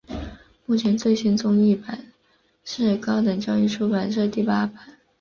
[0.65, 2.11] 目前最新中译版
[2.63, 4.79] 是高等教育出版社第八版。